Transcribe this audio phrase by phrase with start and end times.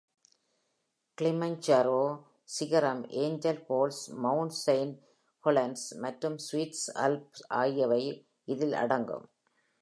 [1.17, 1.99] Kilimanjaro
[2.55, 4.97] சிகரம், Angel Falls, Mount Saint
[5.43, 8.01] Helens மற்றும் Swiss Alps ஆகியவை
[8.45, 9.27] இதில் அடங்கும்.